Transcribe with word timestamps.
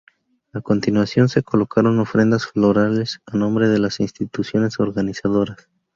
A 0.53 0.61
continuación 0.61 1.29
se 1.29 1.43
colocaron 1.43 1.99
ofrendas 1.99 2.47
florales 2.47 3.21
a 3.27 3.37
nombre 3.37 3.69
de 3.69 3.77
las 3.77 3.99
instituciones 3.99 4.79
organizadoras. 4.79 5.69